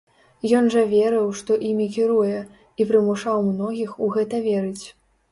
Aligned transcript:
Ён 0.59 0.67
жа 0.75 0.83
верыў, 0.93 1.25
што 1.41 1.57
імі 1.69 1.85
кіруе, 1.97 2.39
і 2.79 2.87
прымушаў 2.91 3.37
многіх 3.51 3.93
у 4.07 4.09
гэта 4.15 4.41
верыць. 4.47 4.85